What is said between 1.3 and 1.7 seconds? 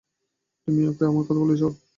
বলেছ?